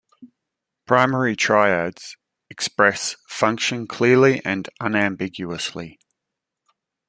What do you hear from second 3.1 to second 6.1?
function clearly and unambiguously.